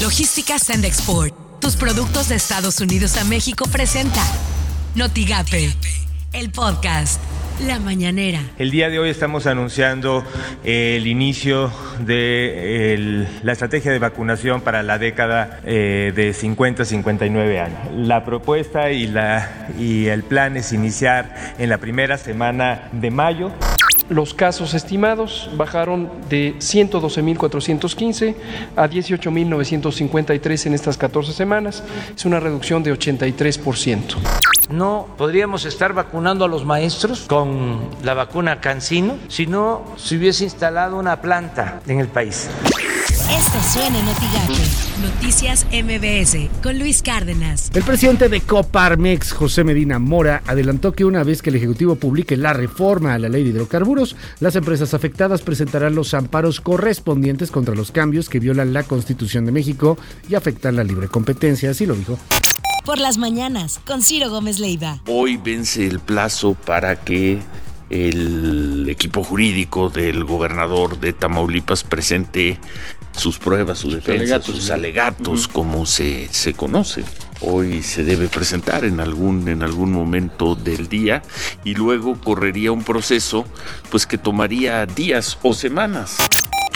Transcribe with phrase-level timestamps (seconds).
[0.00, 1.34] Logística Send Export.
[1.60, 4.22] Tus productos de Estados Unidos a México presenta
[4.94, 5.74] Notigape,
[6.32, 7.20] el podcast.
[7.66, 8.40] La Mañanera.
[8.58, 10.24] El día de hoy estamos anunciando
[10.64, 17.78] el inicio de la estrategia de vacunación para la década eh, de 50-59 años.
[17.94, 19.04] La propuesta y
[20.06, 23.52] el plan es iniciar en la primera semana de mayo.
[24.10, 28.34] Los casos estimados bajaron de 112.415
[28.74, 31.84] a 18.953 en estas 14 semanas.
[32.16, 34.16] Es una reducción de 83%.
[34.68, 40.42] No podríamos estar vacunando a los maestros con la vacuna Cancino si no se hubiese
[40.42, 42.50] instalado una planta en el país.
[43.30, 44.06] Esto suena en.
[45.02, 47.70] Noticias MBS con Luis Cárdenas.
[47.72, 52.36] El presidente de Coparmex, José Medina Mora, adelantó que una vez que el Ejecutivo publique
[52.36, 57.76] la reforma a la ley de hidrocarburos, las empresas afectadas presentarán los amparos correspondientes contra
[57.76, 59.96] los cambios que violan la Constitución de México
[60.28, 62.18] y afectan la libre competencia, así lo dijo.
[62.84, 65.02] Por las mañanas con Ciro Gómez Leiva.
[65.06, 67.38] Hoy vence el plazo para que
[67.90, 72.58] el equipo jurídico del gobernador de Tamaulipas presente
[73.12, 77.04] sus pruebas, su defensa, sus alegatos, como se, se conoce.
[77.40, 81.22] Hoy se debe presentar en algún, en algún momento del día
[81.64, 83.44] y luego correría un proceso
[83.90, 86.18] pues que tomaría días o semanas.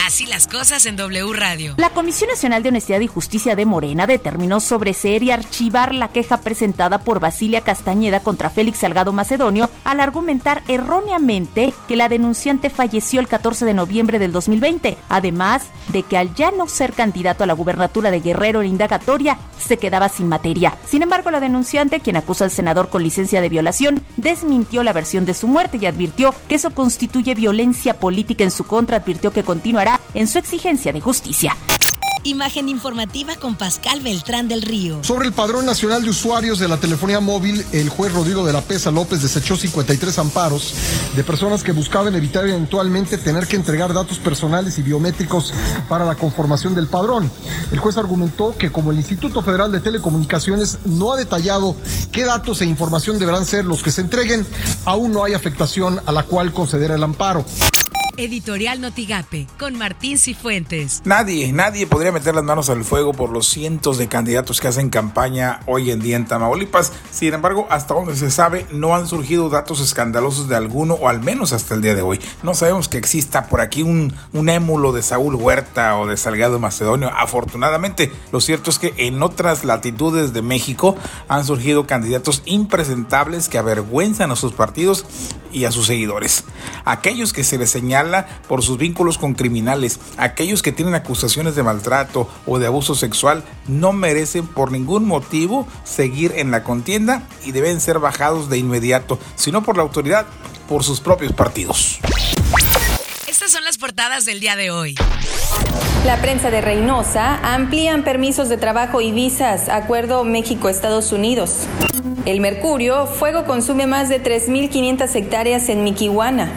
[0.05, 1.73] Así las cosas en W Radio.
[1.77, 6.41] La Comisión Nacional de Honestidad y Justicia de Morena determinó sobreseer y archivar la queja
[6.41, 13.19] presentada por Basilia Castañeda contra Félix Salgado Macedonio al argumentar erróneamente que la denunciante falleció
[13.19, 17.47] el 14 de noviembre del 2020, además de que al ya no ser candidato a
[17.47, 20.77] la gubernatura de Guerrero en indagatoria, se quedaba sin materia.
[20.87, 25.25] Sin embargo, la denunciante, quien acusa al senador con licencia de violación, desmintió la versión
[25.25, 29.43] de su muerte y advirtió que eso constituye violencia política en su contra, advirtió que
[29.43, 31.55] continuará en su exigencia de justicia.
[32.25, 35.03] Imagen informativa con Pascal Beltrán del Río.
[35.03, 38.61] Sobre el Padrón Nacional de Usuarios de la Telefonía Móvil, el juez Rodrigo de la
[38.61, 40.73] Pesa López desechó 53 amparos
[41.15, 45.53] de personas que buscaban evitar eventualmente tener que entregar datos personales y biométricos
[45.87, 47.29] para la conformación del padrón.
[47.71, 51.75] El juez argumentó que como el Instituto Federal de Telecomunicaciones no ha detallado
[52.11, 54.47] qué datos e información deberán ser los que se entreguen,
[54.85, 57.45] aún no hay afectación a la cual conceder el amparo.
[58.17, 61.01] Editorial Notigape con Martín Cifuentes.
[61.05, 64.89] Nadie, nadie podría meter las manos al fuego por los cientos de candidatos que hacen
[64.89, 66.91] campaña hoy en día en Tamaulipas.
[67.11, 71.21] Sin embargo, hasta donde se sabe, no han surgido datos escandalosos de alguno, o al
[71.21, 72.19] menos hasta el día de hoy.
[72.43, 76.59] No sabemos que exista por aquí un, un émulo de Saúl Huerta o de Salgado
[76.59, 77.11] Macedonio.
[77.15, 80.95] Afortunadamente, lo cierto es que en otras latitudes de México
[81.27, 85.05] han surgido candidatos impresentables que avergüenzan a sus partidos
[85.51, 86.43] y a sus seguidores.
[86.83, 88.04] Aquellos que se les señala
[88.47, 93.43] por sus vínculos con criminales, aquellos que tienen acusaciones de maltrato o de abuso sexual,
[93.67, 99.19] no merecen por ningún motivo seguir en la contienda y deben ser bajados de inmediato,
[99.35, 100.25] sino por la autoridad,
[100.67, 101.99] por sus propios partidos.
[103.27, 104.95] Estas son las portadas del día de hoy.
[106.05, 111.65] La prensa de Reynosa amplían permisos de trabajo y visas, acuerdo México-Estados Unidos.
[112.25, 116.51] El Mercurio, fuego consume más de 3.500 hectáreas en Miquihuana.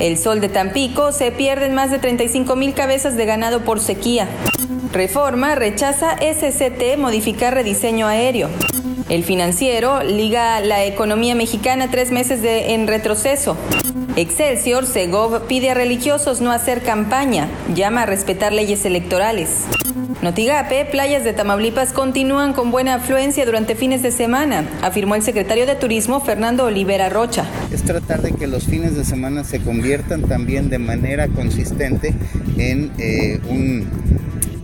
[0.00, 4.28] El sol de Tampico, se pierden más de 35 mil cabezas de ganado por sequía.
[4.92, 8.48] Reforma rechaza SCT modificar rediseño aéreo.
[9.08, 13.56] El financiero liga la economía mexicana tres meses en retroceso.
[14.14, 19.64] Excelsior, Segov pide a religiosos no hacer campaña, llama a respetar leyes electorales.
[20.22, 25.66] Notigape, playas de Tamaulipas continúan con buena afluencia durante fines de semana, afirmó el secretario
[25.66, 27.44] de Turismo Fernando Olivera Rocha.
[27.70, 32.14] Es tratar de que los fines de semana se conviertan también de manera consistente
[32.56, 33.86] en eh, un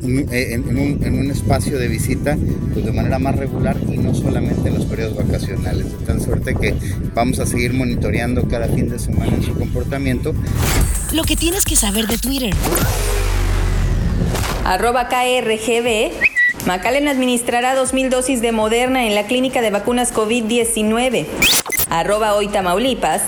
[0.02, 2.36] en, en, un, en, un, espacio de visita
[2.72, 5.98] pues de manera más regular y no solamente en los periodos vacacionales.
[5.98, 6.74] De tal suerte que
[7.14, 10.34] vamos a seguir monitoreando cada fin de semana en su comportamiento.
[11.12, 12.54] Lo que tienes que saber de Twitter.
[14.64, 16.10] Arroba KRGB.
[16.66, 21.26] Macallen administrará 2.000 dosis de Moderna en la clínica de vacunas COVID-19.
[21.90, 23.20] Arroba hoy Tamaulipas.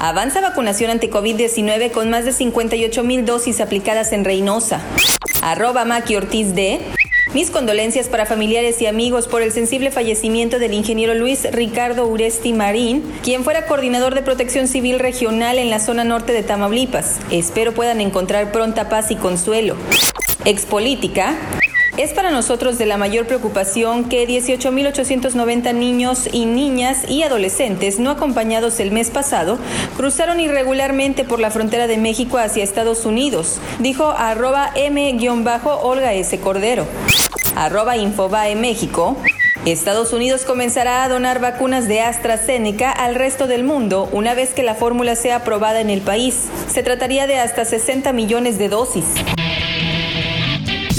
[0.00, 4.80] Avanza vacunación ante COVID-19 con más de 58 mil dosis aplicadas en Reynosa.
[5.40, 6.80] Arroba Maki Ortiz D.
[7.32, 12.52] Mis condolencias para familiares y amigos por el sensible fallecimiento del ingeniero Luis Ricardo Uresti
[12.52, 17.20] Marín, quien fuera coordinador de protección civil regional en la zona norte de Tamaulipas.
[17.30, 19.76] Espero puedan encontrar pronta paz y consuelo
[20.44, 21.36] expolítica,
[21.98, 28.10] es para nosotros de la mayor preocupación que 18.890 niños y niñas y adolescentes no
[28.10, 29.58] acompañados el mes pasado
[29.98, 36.40] cruzaron irregularmente por la frontera de México hacia Estados Unidos, dijo arroba m-olga S.
[36.40, 36.86] Cordero.
[37.56, 39.18] Arroba Infobae México.
[39.66, 44.62] Estados Unidos comenzará a donar vacunas de AstraZeneca al resto del mundo una vez que
[44.62, 46.48] la fórmula sea aprobada en el país.
[46.72, 49.04] Se trataría de hasta 60 millones de dosis.